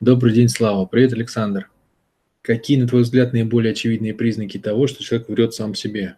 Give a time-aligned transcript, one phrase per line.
[0.00, 0.86] Добрый день, Слава.
[0.86, 1.68] Привет, Александр.
[2.42, 6.14] Какие, на твой взгляд, наиболее очевидные признаки того, что человек врет сам себе?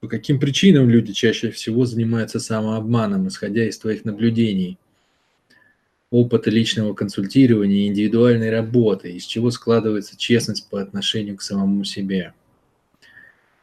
[0.00, 4.76] По каким причинам люди чаще всего занимаются самообманом, исходя из твоих наблюдений,
[6.10, 12.34] опыта личного консультирования, индивидуальной работы, из чего складывается честность по отношению к самому себе?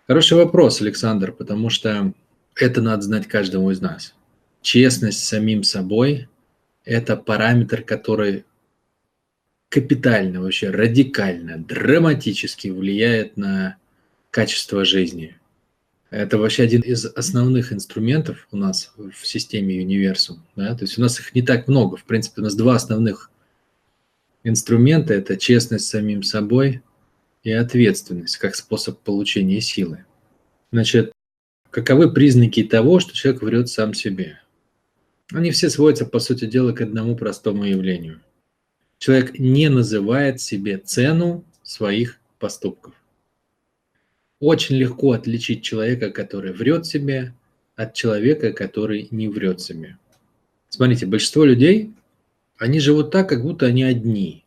[0.08, 2.14] Хороший вопрос, Александр, потому что
[2.56, 4.16] это надо знать каждому из нас.
[4.62, 6.30] Честность самим собой–
[6.86, 8.46] это параметр, который
[9.74, 13.78] капитально, вообще радикально, драматически влияет на
[14.30, 15.36] качество жизни.
[16.12, 20.44] Это вообще один из основных инструментов у нас в системе универсум.
[20.56, 20.76] Да?
[20.76, 21.98] То есть у нас их не так много.
[21.98, 23.32] В принципе, у нас два основных
[24.44, 26.84] инструмента– это честность с самим собой
[27.42, 30.06] и ответственность как способ получения силы.
[30.72, 31.14] Значит,
[31.72, 34.40] каковы признаки того, что человек врет сам себе?
[35.32, 38.22] Они все сводятся, по сути дела, к одному простому явлению–
[39.04, 42.94] человек не называет себе цену своих поступков.
[44.40, 47.34] Очень легко отличить человека, который врет себе,
[47.76, 49.98] от человека, который не врет себе.
[50.70, 51.92] Смотрите, большинство людей,
[52.58, 54.46] они живут так, как будто они одни.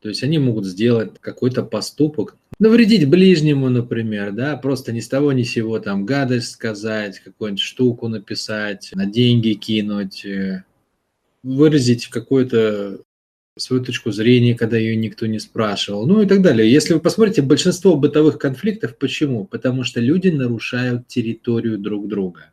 [0.00, 5.32] То есть они могут сделать какой-то поступок, навредить ближнему, например, да, просто ни с того
[5.32, 10.62] ни с сего там гадость сказать, какую-нибудь штуку написать, на деньги кинуть, э,
[11.42, 13.00] выразить какой-то
[13.58, 16.70] свою точку зрения, когда ее никто не спрашивал, ну и так далее.
[16.70, 19.44] Если вы посмотрите, большинство бытовых конфликтов, почему?
[19.44, 22.50] Потому что люди нарушают территорию друг друга.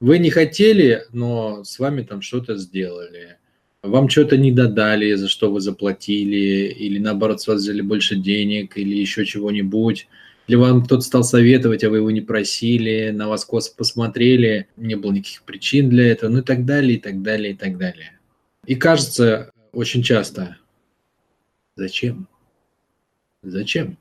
[0.00, 3.36] Вы не хотели, но с вами там что-то сделали.
[3.82, 8.76] Вам что-то не додали, за что вы заплатили, или наоборот, с вас взяли больше денег,
[8.76, 10.08] или еще чего-нибудь.
[10.48, 14.94] Или вам кто-то стал советовать, а вы его не просили, на вас косо посмотрели, не
[14.94, 18.18] было никаких причин для этого, ну и так далее, и так далее, и так далее.
[18.66, 20.56] И кажется, очень часто.
[21.76, 22.28] Зачем?
[23.42, 23.98] Зачем?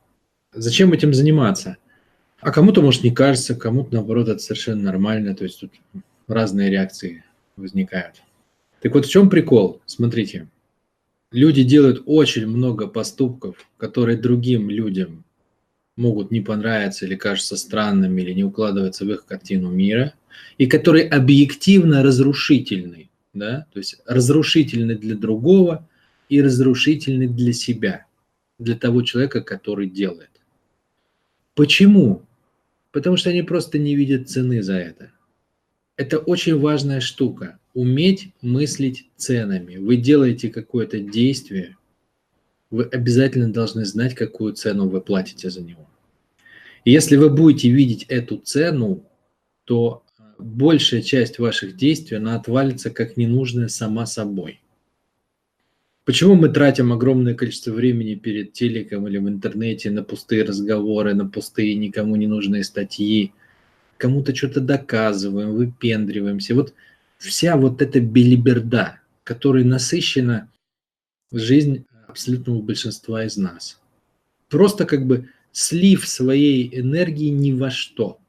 [0.53, 1.77] Зачем этим заниматься?
[2.39, 5.35] А кому-то, может, не кажется, кому-то, наоборот, это совершенно нормально.
[5.35, 5.71] То есть тут
[6.27, 7.23] разные реакции
[7.55, 8.21] возникают.
[8.81, 9.81] Так вот, в чем прикол?
[9.85, 10.47] Смотрите.
[11.31, 15.25] Люди делают очень много поступков, которые другим людям
[15.97, 20.13] могут не понравиться или кажутся странными, или не укладываются в их картину мира,
[20.57, 23.06] и которые объективно разрушительны
[23.37, 25.87] да, то есть разрушительный для другого
[26.29, 28.05] и разрушительный для себя,
[28.59, 30.29] для того человека, который делает.
[31.55, 32.23] Почему?
[32.91, 35.11] Потому что они просто не видят цены за это.
[35.95, 37.59] Это очень важная штука.
[37.73, 39.77] Уметь мыслить ценами.
[39.77, 41.77] Вы делаете какое-то действие,
[42.69, 45.87] вы обязательно должны знать, какую цену вы платите за него.
[46.85, 49.03] И если вы будете видеть эту цену,
[49.65, 50.03] то
[50.39, 54.61] большая часть ваших действий, она отвалится как ненужная сама собой.
[56.05, 61.27] Почему мы тратим огромное количество времени перед телеком или в интернете на пустые разговоры, на
[61.27, 63.33] пустые никому не нужные статьи,
[63.97, 66.55] кому-то что-то доказываем, выпендриваемся.
[66.55, 66.73] Вот
[67.17, 70.49] вся вот эта белиберда, которой насыщена
[71.33, 73.81] жизнь абсолютного большинства из нас.
[74.47, 78.19] Просто как бы слив своей энергии ни во что–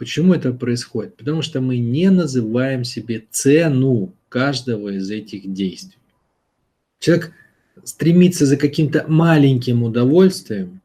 [0.00, 1.18] Почему это происходит?
[1.18, 5.98] Потому что мы не называем себе цену каждого из этих действий.
[7.00, 7.32] Человек
[7.84, 10.80] стремится за каким-то маленьким удовольствием,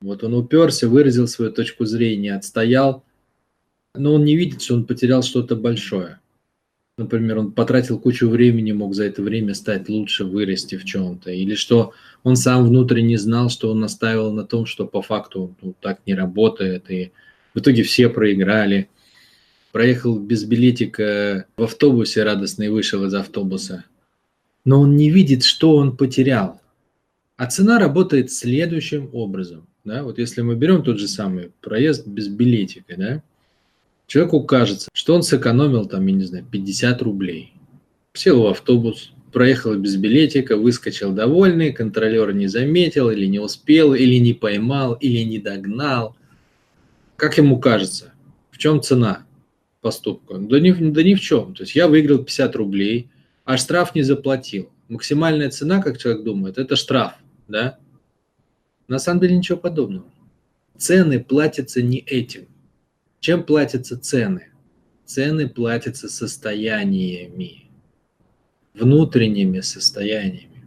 [0.00, 3.04] вот он уперся, выразил свою точку зрения, отстоял,
[3.94, 6.18] но он не видит, что он потерял что-то большое.
[6.98, 11.30] Например, он потратил кучу времени, мог за это время стать лучше, вырасти в чем-то.
[11.30, 11.92] Или что
[12.24, 16.14] он сам внутренне знал, что он настаивал на том, что по факту ну, так не
[16.14, 17.12] работает, и
[17.56, 18.88] в итоге все проиграли.
[19.72, 23.84] Проехал без билетика в автобусе радостно и вышел из автобуса.
[24.66, 26.60] Но он не видит, что он потерял.
[27.38, 29.66] А цена работает следующим образом.
[29.84, 30.02] Да?
[30.02, 33.22] Вот если мы берем тот же самый проезд без билетика, да?
[34.06, 37.54] человеку кажется, что он сэкономил там, я не знаю, 50 рублей.
[38.12, 44.16] Сел в автобус, проехал без билетика, выскочил довольный, контролер не заметил или не успел, или
[44.16, 46.16] не поймал, или не догнал–
[47.16, 48.12] как ему кажется,
[48.50, 49.26] в чем цена
[49.80, 50.38] поступка?
[50.38, 51.54] Да ни, да ни в чем.
[51.54, 53.10] То есть я выиграл 50 рублей,
[53.44, 54.70] а штраф не заплатил.
[54.88, 57.14] Максимальная цена, как человек думает, это штраф,
[57.48, 57.78] да?
[58.88, 60.06] На самом деле ничего подобного.
[60.76, 62.46] Цены платятся не этим.
[63.20, 64.50] Чем платятся цены?
[65.04, 67.70] Цены платятся состояниями,
[68.74, 70.64] внутренними состояниями.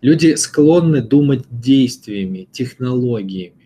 [0.00, 3.61] Люди склонны думать действиями, технологиями.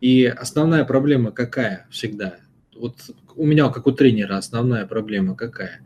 [0.00, 2.38] И основная проблема какая всегда?
[2.74, 2.96] Вот
[3.36, 5.80] у меня, как у тренера, основная проблема какая?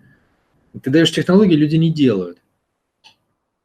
[0.82, 2.38] Ты даешь технологии, люди не делают.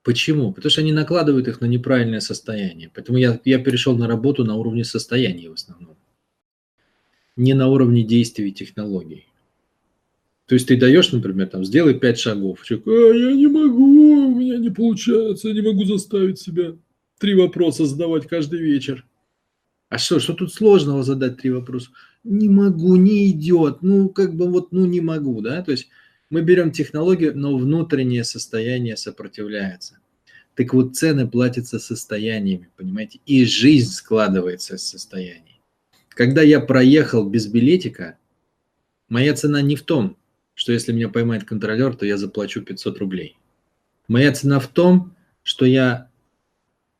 [0.04, 0.54] Почему?
[0.54, 2.90] Потому что они накладывают их на неправильное состояние.
[2.94, 5.98] Поэтому я, я перешел на работу на уровне состояния в основном.
[7.36, 9.28] Не на уровне действий и технологий.
[10.48, 12.64] То есть ты даешь, например, там, сделай пять шагов.
[12.64, 16.76] Человек, а, я не могу, у меня не получается, я не могу заставить себя
[17.20, 19.06] три вопроса задавать каждый вечер.
[19.90, 21.90] А что, что тут сложного задать три вопроса?
[22.24, 25.90] Не могу, не идет, ну, как бы вот, ну, не могу, да, то есть
[26.30, 29.98] мы берем технологию, но внутреннее состояние сопротивляется.
[30.54, 35.62] Так вот, цены платятся состояниями, понимаете, и жизнь складывается из состояний.
[36.10, 38.18] Когда я проехал без билетика,
[39.08, 40.18] моя цена не в том,
[40.54, 43.38] что если меня поймает контролер, то я заплачу 500 рублей.
[44.08, 46.09] Моя цена в том, что я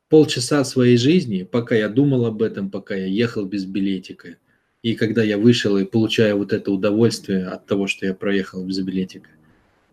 [0.10, 4.36] полчаса своей жизни, пока я думал об этом, пока я ехал без билетика,
[4.82, 8.80] и когда я вышел и получаю вот это удовольствие от того, что я проехал без
[8.80, 9.30] билетика,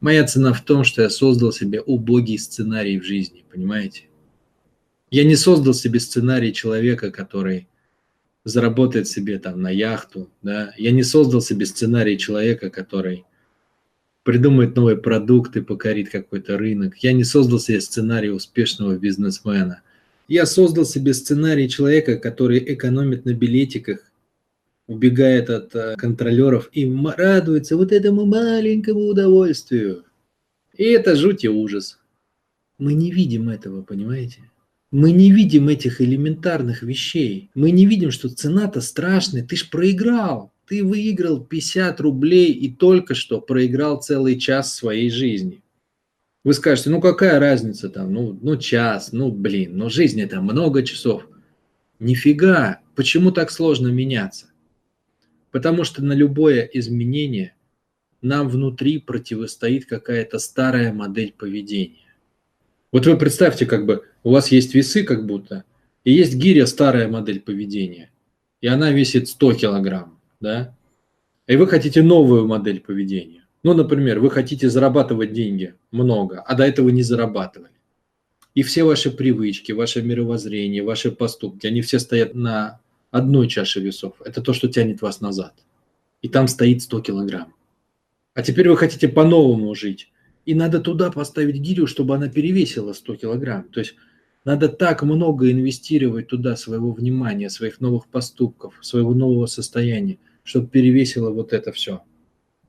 [0.00, 4.04] моя цена в том, что я создал себе убогий сценарий в жизни, понимаете?
[5.10, 7.68] Я не создал себе сценарий человека, который
[8.44, 10.72] заработает себе там на яхту, да?
[10.76, 13.24] Я не создал себе сценарий человека, который
[14.22, 16.96] придумает новый продукт и покорит какой-то рынок.
[16.98, 19.82] Я не создал себе сценарий успешного бизнесмена.
[20.28, 24.00] Я создал себе сценарий человека, который экономит на билетиках,
[24.88, 30.05] убегает от э, контролеров и радуется вот этому маленькому удовольствию.
[30.76, 31.99] И это жуть и ужас.
[32.78, 34.40] Мы не видим этого, понимаете?
[34.90, 37.50] Мы не видим этих элементарных вещей.
[37.55, 39.44] Мы не видим, что цена-то страшная.
[39.44, 40.52] Ты ж проиграл.
[40.67, 45.62] Ты выиграл 50 рублей и только что проиграл целый час своей жизни.
[46.46, 50.84] Вы скажете, ну какая разница там, ну, ну час, ну блин, но жизнь это много
[50.84, 51.26] часов.
[51.98, 54.46] Нифига, почему так сложно меняться?
[55.50, 57.56] Потому что на любое изменение
[58.22, 62.14] нам внутри противостоит какая-то старая модель поведения.
[62.92, 65.64] Вот вы представьте, как бы у вас есть весы как будто,
[66.04, 68.12] и есть гиря старая модель поведения,
[68.60, 70.76] и она весит 100 килограмм да,
[71.49, 73.45] и вы хотите новую модель поведения.
[73.66, 77.72] Ну, например, вы хотите зарабатывать деньги много, а до этого не зарабатывали.
[78.54, 82.78] И все ваши привычки, ваше мировоззрение, ваши поступки, они все стоят на
[83.10, 84.22] одной чаше весов.
[84.24, 85.52] Это то, что тянет вас назад.
[86.22, 87.54] И там стоит 100 килограмм.
[88.34, 90.12] А теперь вы хотите по-новому жить.
[90.44, 93.64] И надо туда поставить гирю, чтобы она перевесила 100 килограмм.
[93.64, 93.96] То есть
[94.44, 101.30] надо так много инвестировать туда своего внимания, своих новых поступков, своего нового состояния, чтобы перевесило
[101.30, 102.04] вот это все.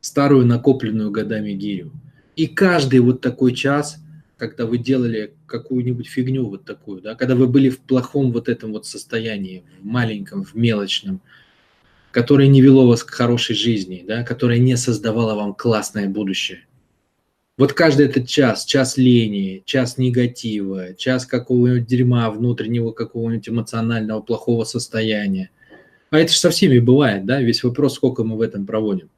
[0.02, 1.92] Старую накопленную годами гирю.
[2.36, 3.98] И каждый вот такой час,
[4.38, 8.72] когда вы делали какую-нибудь фигню вот такую, да, когда вы были в плохом вот этом
[8.72, 11.22] вот состоянии, в маленьком, в мелочном,
[12.12, 16.62] которое не вело вас к хорошей жизни, да, которое не создавало вам классное будущее–
[17.58, 24.64] вот каждый этот час, час лени, час негатива, час какого-нибудь дерьма внутреннего, какого-нибудь эмоционального плохого
[24.64, 25.50] состояния.
[26.12, 27.42] А это же со всеми бывает, да?
[27.42, 29.10] Весь вопрос, сколько мы в этом проводим.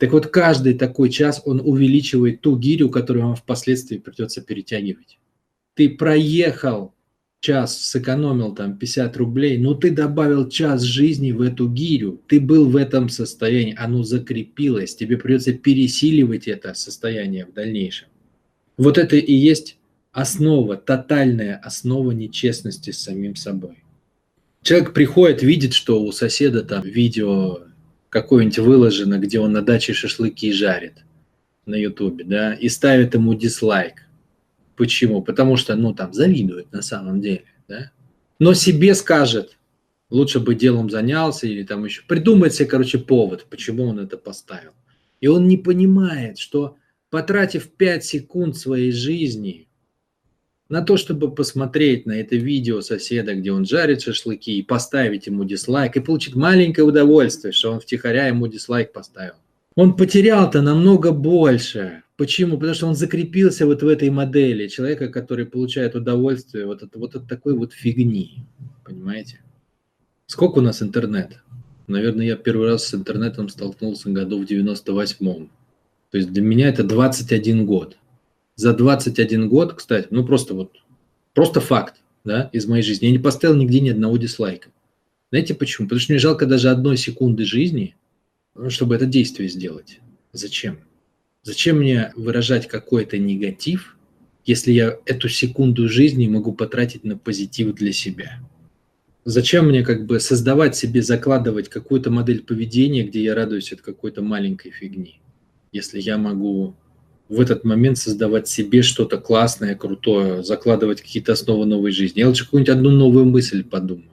[0.00, 5.18] Так вот, каждый такой час, он увеличивает ту гирю, которую вам впоследствии придется перетягивать.
[5.74, 6.94] Ты проехал
[7.40, 12.70] час сэкономил там 50 рублей, но ты добавил час жизни в эту гирю, ты был
[12.70, 18.08] в этом состоянии, оно закрепилось, тебе придется пересиливать это состояние в дальнейшем.
[18.78, 19.76] Вот это и есть
[20.12, 23.84] основа, тотальная основа нечестности с самим собой.
[24.62, 27.69] Человек приходит, видит, что у соседа там видео
[28.10, 31.04] какое-нибудь выложено, где он на даче шашлыки жарит
[31.64, 34.02] на ютубе, да, и ставит ему дизлайк.
[34.76, 35.22] Почему?
[35.22, 37.92] Потому что, ну, там, завидует на самом деле, да?
[38.38, 39.58] Но себе скажет,
[40.08, 44.72] лучше бы делом занялся или там еще, придумает себе, короче, повод, почему он это поставил.
[45.20, 46.76] И он не понимает, что
[47.10, 49.68] потратив 5 секунд своей жизни
[50.70, 55.44] на то, чтобы посмотреть на это видео соседа, где он жарит шашлыки, и поставить ему
[55.44, 59.34] дизлайк, и получить маленькое удовольствие, что он втихаря ему дизлайк поставил.
[59.74, 62.58] Он потерял-то намного больше, Почему?
[62.58, 67.16] Потому что он закрепился вот в этой модели человека, который получает удовольствие вот от, вот
[67.16, 68.44] от такой вот фигни.
[68.84, 69.40] Понимаете?
[70.26, 71.38] Сколько у нас интернет?
[71.86, 75.50] Наверное, я первый раз с интернетом столкнулся году в 98-м.
[76.10, 77.96] То есть для меня это 21 год.
[78.56, 80.72] За 21 год, кстати, ну просто вот,
[81.34, 83.06] просто факт, да, из моей жизни.
[83.06, 84.70] Я не поставил нигде ни одного дизлайка.
[85.30, 85.86] Знаете почему?
[85.86, 87.94] Потому что мне жалко даже одной секунды жизни,
[88.68, 90.00] чтобы это действие сделать.
[90.32, 90.78] Зачем?
[91.42, 93.96] Зачем мне выражать какой-то негатив,
[94.44, 98.40] если я эту секунду жизни могу потратить на позитив для себя?
[99.24, 104.22] Зачем мне как бы создавать себе, закладывать какую-то модель поведения, где я радуюсь от какой-то
[104.22, 105.20] маленькой фигни,
[105.72, 106.74] если я могу
[107.30, 112.18] в этот момент создавать себе что-то классное, крутое, закладывать какие-то основы новой жизни.
[112.20, 114.10] Я лучше какую-нибудь одну новую мысль подумаю.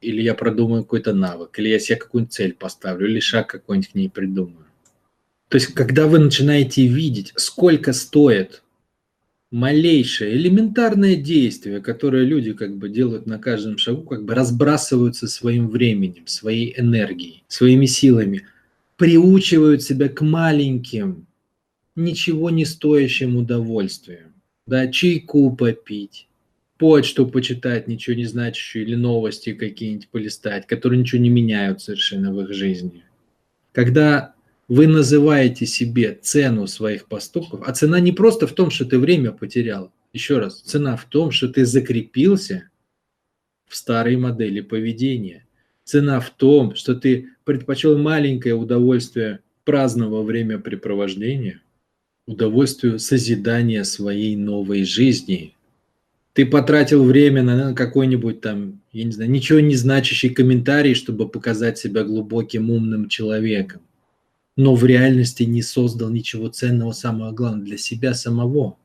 [0.00, 3.94] Или я продумаю какой-то навык, или я себе какую-нибудь цель поставлю, или шаг какой-нибудь к
[3.96, 4.64] ней придумаю.
[5.48, 8.62] То есть, когда вы начинаете видеть, сколько стоит
[9.50, 15.68] малейшее элементарное действие, которое люди как бы делают на каждом шагу, как бы разбрасываются своим
[15.68, 18.46] временем, своей энергией, своими силами,
[18.96, 21.26] приучивают себя к маленьким,
[22.04, 24.34] ничего не стоящим удовольствиям.
[24.66, 26.28] Да, чайку попить,
[26.78, 32.40] почту почитать, ничего не значащую, или новости какие-нибудь полистать, которые ничего не меняют совершенно в
[32.40, 33.04] их жизни.
[33.72, 34.34] Когда
[34.70, 39.32] вы называете себе цену своих поступков, а цена не просто в том, что ты время
[39.32, 39.92] потерял.
[40.12, 42.70] Еще раз, цена в том, что ты закрепился
[43.66, 45.44] в старой модели поведения.
[45.82, 51.62] Цена в том, что ты предпочел маленькое удовольствие праздного времяпрепровождения,
[52.30, 55.54] удовольствию созидания своей новой жизни.
[56.32, 61.78] Ты потратил время на какой-нибудь там, я не знаю, ничего не значащий комментарий, чтобы показать
[61.78, 63.82] себя глубоким умным человеком
[64.60, 68.76] но в реальности не создал ничего ценного, самого главного, для себя самого.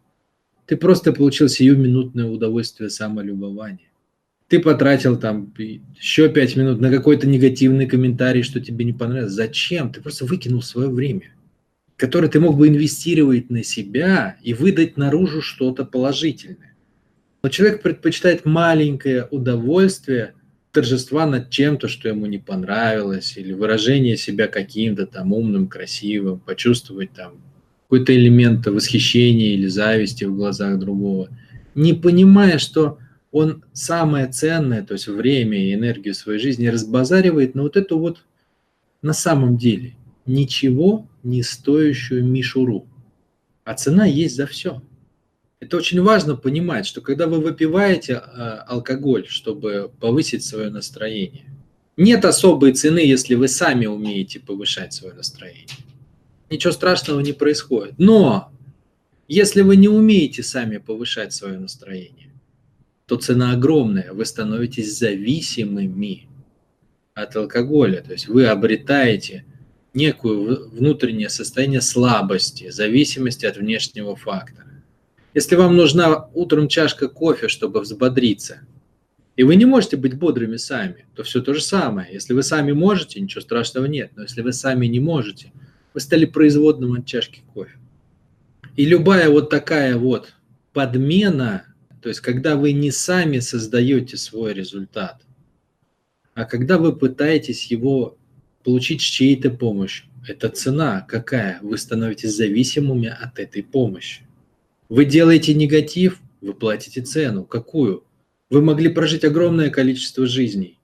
[0.68, 3.92] Ты просто получил сиюминутное удовольствие самолюбования.
[4.48, 5.54] Ты потратил там
[6.00, 9.34] еще пять минут на какой-то негативный комментарий, что тебе не понравилось.
[9.34, 9.92] Зачем?
[9.92, 11.35] Ты просто выкинул свое время,
[11.98, 16.76] которое ты мог бы инвестировать на себя и выдать наружу что-то положительное.
[17.44, 20.34] Но человек предпочитает маленькое удовольствие–
[20.76, 27.14] торжества над чем-то, что ему не понравилось, или выражение себя каким-то там умным, красивым, почувствовать
[27.14, 27.36] там
[27.84, 31.30] какой-то элемент восхищения или зависти в глазах другого,
[31.76, 33.00] не понимая, что
[33.32, 38.26] он самое ценное, то есть время и энергию своей жизни разбазаривает на вот эту вот
[39.02, 39.94] на самом деле
[40.26, 42.88] ничего не стоящую мишуру.
[43.64, 44.82] А цена есть за все.
[45.60, 51.46] Это очень важно понимать, что когда вы выпиваете э, алкоголь, чтобы повысить свое настроение,
[51.98, 55.68] нет особой цены, если вы сами умеете повышать свое настроение.
[56.50, 57.96] Ничего страшного не происходит.
[57.98, 58.52] Но
[59.28, 62.32] если вы не умеете сами повышать свое настроение,
[63.08, 64.14] то цена огромная.
[64.14, 66.28] Вы становитесь зависимыми
[67.14, 68.02] от алкоголя.
[68.02, 69.46] То есть вы обретаете
[69.96, 74.68] некую внутреннее состояние слабости, зависимости от внешнего фактора.
[75.34, 78.60] Если вам нужна утром чашка кофе, чтобы взбодриться,
[79.36, 82.14] и вы не можете быть бодрыми сами, то все то же самое.
[82.14, 84.12] Если вы сами можете, ничего страшного нет.
[84.16, 85.52] Но если вы сами не можете,
[85.94, 87.78] вы стали производным от чашки кофе.
[88.78, 90.34] И любая вот такая вот
[90.74, 91.66] подмена,
[92.02, 95.22] то есть когда вы не сами создаете свой результат,
[96.34, 98.18] а когда вы пытаетесь его
[98.66, 101.60] получить чьей-то помощью, это цена какая?
[101.62, 104.24] Вы становитесь зависимыми от этой помощи.
[104.90, 107.46] Вы делаете негатив, вы платите цену.
[107.46, 108.04] Какую?
[108.50, 110.80] Вы могли прожить огромное количество жизней.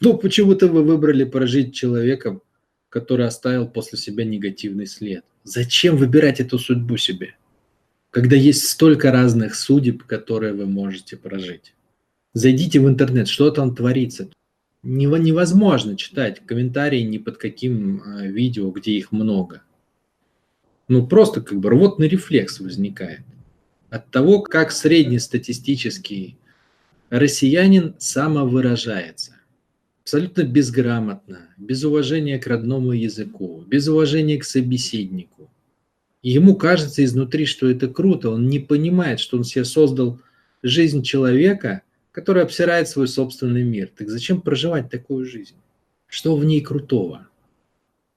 [0.00, 2.42] Но почему-то вы выбрали прожить человеком,
[2.90, 5.24] который оставил после себя негативный след.
[5.44, 7.36] Зачем выбирать эту судьбу себе,
[8.10, 11.74] когда есть столько разных судеб, которые вы можете прожить?
[12.34, 14.28] Зайдите в интернет, что там творится.
[14.84, 19.62] Невозможно читать комментарии ни под каким а, видео, где их много.
[20.88, 23.22] Ну, просто как бы рвотный рефлекс возникает
[23.88, 26.36] от того, как среднестатистический
[27.08, 29.36] россиянин самовыражается.
[30.02, 35.50] Абсолютно безграмотно, без уважения к родному языку, без уважения к собеседнику.
[36.22, 38.30] Ему кажется изнутри, что это круто.
[38.30, 40.20] Он не понимает, что он себе создал
[40.62, 41.82] жизнь человека,
[42.14, 43.90] который обсирает свой собственный мир.
[43.94, 45.56] Так зачем проживать такую жизнь?
[46.06, 47.28] Что в ней крутого?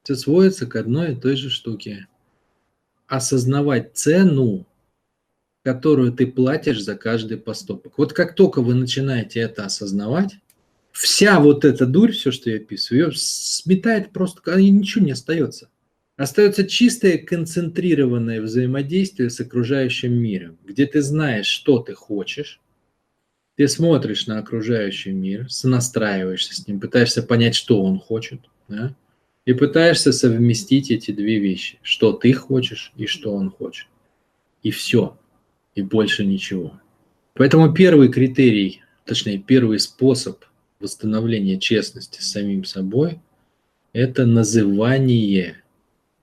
[0.04, 2.08] Все сводится к одной и той же штуке.
[3.08, 4.66] Осознавать цену
[5.68, 7.98] которую ты платишь за каждый поступок.
[7.98, 10.38] Вот как только вы начинаете это осознавать,
[10.94, 15.68] вся вот эта дурь, все, что я описываю, ее сметает просто, ничего не остается.
[16.16, 22.62] Остается чистое концентрированное взаимодействие с окружающим миром, где ты знаешь, что ты хочешь,
[23.58, 28.96] ты смотришь на окружающий мир, сонастраиваешься с ним, пытаешься понять, что он хочет, да?
[29.46, 33.88] и пытаешься совместить эти две вещи, что ты хочешь и что он хочет.
[34.62, 35.18] И все
[35.74, 36.80] и больше ничего.
[37.34, 40.44] Поэтому первый критерий, точнее первый способ
[40.80, 43.20] восстановления честности с самим собой–
[43.94, 45.64] это называние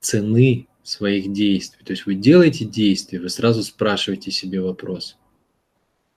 [0.00, 1.84] цены своих действий.
[1.84, 5.16] То есть вы делаете действие, вы сразу спрашиваете себе вопрос.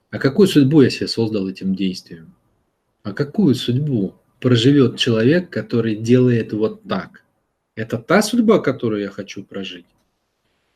[0.10, 2.34] А какую судьбу я себе создал этим действием?
[3.04, 7.24] А какую судьбу проживет человек, который делает вот так?
[7.76, 9.86] Это та судьба, которую я хочу прожить?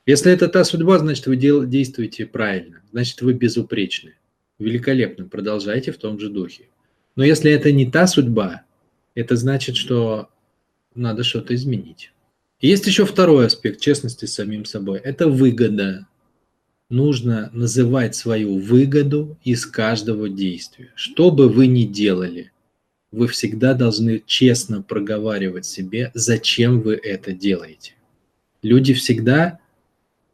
[0.06, 4.16] Если это та судьба, значит, вы действуете правильно, значит, вы безупречны.
[4.60, 6.68] Великолепно, продолжайте в том же духе.
[7.16, 8.64] Но если это не та судьба,
[9.16, 10.30] это значит, что
[10.96, 12.12] надо что-то изменить.
[12.60, 15.00] Есть еще второй аспект честности с самим собой.
[15.00, 16.08] Это выгода.
[16.92, 20.90] Нужно называть свою выгоду из каждого действия.
[20.96, 22.52] Что бы вы ни делали,
[23.14, 27.94] вы всегда должны честно проговаривать себе, зачем вы это делаете.
[28.62, 29.60] Люди всегда,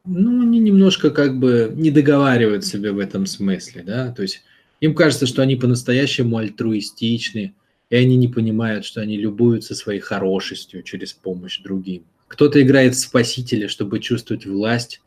[0.03, 4.41] ну, они немножко как бы не договаривают себе в этом смысле, да, то есть
[4.81, 7.53] им кажется, что они по-настоящему альтруистичны,
[7.91, 12.03] и они не понимают, что они любуются своей хорошестью через помощь другим.
[12.27, 15.01] Кто-то играет в спасителя, чтобы чувствовать власть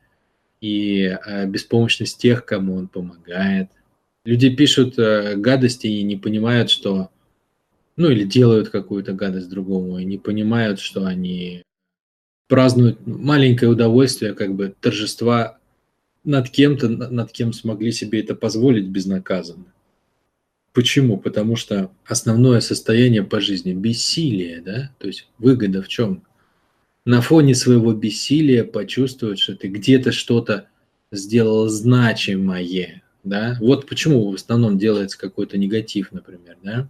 [0.61, 3.71] и э, беспомощность тех, кому он помогает.
[4.25, 7.11] Люди пишут э, гадости и не понимают, что
[7.97, 11.63] ну или делают какую-то гадость другому, и не понимают, что они
[12.49, 15.59] празднуют маленькое удовольствие, как бы торжества
[16.25, 19.73] над кем-то, над кем смогли себе это позволить безнаказанно.
[20.73, 21.19] Почему?
[21.19, 24.95] Потому что основное состояние по жизни– бессилие, да?
[24.99, 26.23] То есть выгода в чем?
[27.05, 30.69] На фоне своего бессилия почувствовать, что ты где-то что-то
[31.13, 33.57] сделал значимое, да?
[33.61, 36.89] Вот почему в основном делается какой-то негатив, например, да?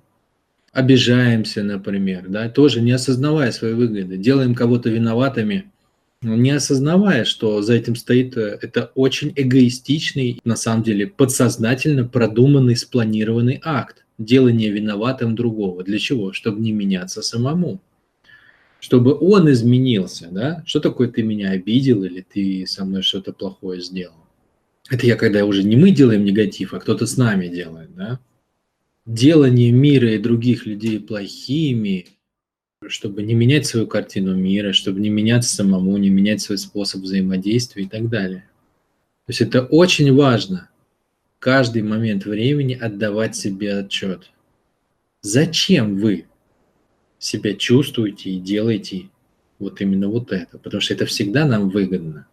[0.73, 5.71] обижаемся, например, да, тоже не осознавая своей выгоды, делаем кого-то виноватыми,
[6.23, 12.76] не осознавая, что за этим стоит э, это очень эгоистичный, на самом деле подсознательно продуманный,
[12.76, 15.83] спланированный акт делания виноватым другого.
[15.83, 16.35] Для чего?
[16.35, 17.81] Чтобы не меняться самому.
[18.80, 20.62] Чтобы он изменился, да?
[20.66, 24.14] Что такое ты меня обидел или ты со мной что-то плохое сделал?
[24.88, 28.18] Это я когда уже не мы делаем негатив, а кто-то с нами делает, да?
[29.06, 32.06] делание мира и других людей плохими,
[32.87, 37.84] чтобы не менять свою картину мира, чтобы не меняться самому, не менять свой способ взаимодействия
[37.84, 38.44] и так далее.
[39.26, 40.70] То есть это очень важно
[41.38, 44.30] каждый момент времени отдавать себе отчет.
[45.22, 46.26] Зачем вы
[47.20, 49.11] себя чувствуете и делаете
[49.61, 50.59] вот именно вот это?
[50.59, 52.26] Потому что это всегда нам выгодно.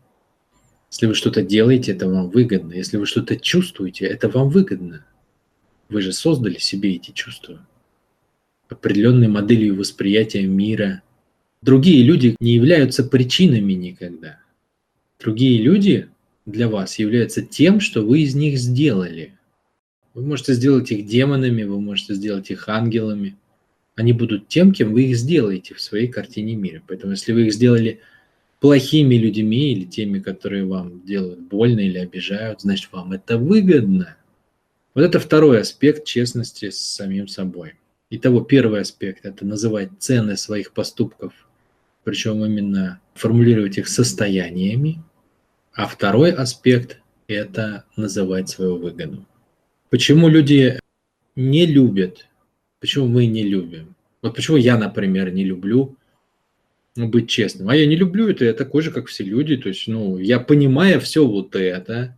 [0.90, 2.74] Если вы что-то делаете, это вам выгодно.
[2.74, 5.06] Если вы что-то чувствуете, это вам выгодно.
[5.90, 7.66] Вы же создали себе эти чувства,
[8.70, 11.02] определенной моделью восприятия мира.
[11.62, 14.40] Другие люди не являются причинами никогда.
[15.20, 16.10] Другие люди
[16.46, 19.38] для вас являются тем, что вы из них сделали.
[20.14, 23.36] Вы можете сделать их демонами, вы можете сделать их ангелами.
[23.98, 26.84] Они будут тем, кем вы их сделаете в своей картине мира.
[26.88, 28.00] Поэтому если вы их сделали
[28.60, 34.16] плохими людьми или теми, которые вам делают больно или обижают, значит вам это выгодно.
[34.94, 37.74] Вот это второй аспект честности с самим собой.
[38.12, 41.34] Итого, первый аспект– это называть цены своих поступков,
[42.04, 45.02] причем именно формулировать их состояниями.
[45.74, 49.26] А второй аспект– это называть свою выгоду.
[49.90, 50.80] Почему люди
[51.36, 52.28] не любят,
[52.80, 53.96] почему мы не любим?
[54.22, 55.96] Вот почему я, например, не люблю
[56.98, 57.70] ну, быть честным.
[57.70, 59.56] А я не люблю это, я такой же, как все люди.
[59.56, 62.18] То есть, ну, я понимаю все вот это,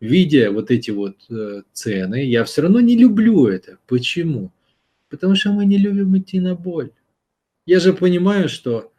[0.00, 3.78] видя вот эти вот э, цены, я все равно не люблю это.
[3.86, 4.50] Почему?
[5.10, 6.90] Потому что мы не любим идти на боль.
[7.66, 8.90] Я же понимаю, что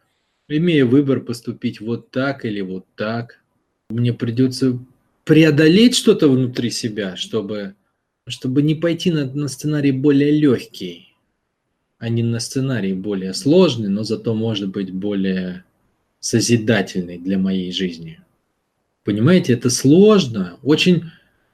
[0.48, 3.40] имея выбор поступить вот так или вот так,
[3.90, 4.78] мне придется
[5.24, 7.74] преодолеть что-то внутри себя, чтобы,
[8.28, 11.14] чтобы не пойти на, на сценарий более легкий,
[11.98, 15.64] а не на сценарий более сложный, но зато может быть более
[16.20, 18.20] созидательный для моей жизни.
[19.04, 20.58] Понимаете, это сложно.
[20.62, 21.04] Очень,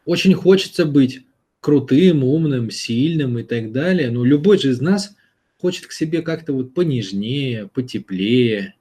[0.05, 1.23] очень хочется быть
[1.61, 4.11] крутым, умным, сильным и так далее.
[4.11, 5.15] Но любой же из нас
[5.59, 8.75] хочет к себе как-то вот понежнее, потеплее.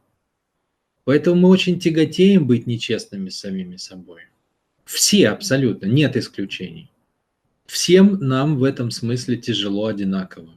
[1.06, 4.21] Поэтому мы очень тяготеем быть нечестными с самими собой.
[4.86, 6.89] Все абсолютно, нет исключений.
[7.65, 10.49] Всем нам в этом смысле тяжело одинаково.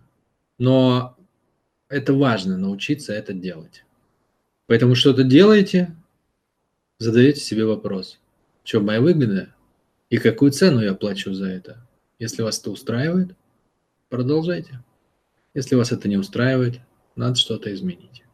[0.59, 1.16] Но
[1.88, 3.85] это важно, научиться это делать.
[4.66, 5.95] Поэтому что-то делаете,
[6.99, 8.19] задаете себе вопрос,
[8.64, 9.55] что моя выгода
[10.11, 11.87] и какую цену я плачу за это.
[12.19, 13.37] Если вас это устраивает,
[14.09, 14.83] продолжайте.
[15.55, 16.81] Если вас это не устраивает,
[17.14, 18.26] надо что-то изменить.